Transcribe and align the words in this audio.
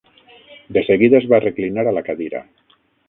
De 0.77 0.81
seguida 0.87 1.19
es 1.19 1.27
va 1.33 1.41
reclinar 1.45 1.85
a 1.91 1.93
la 1.99 2.03
cadira. 2.09 2.43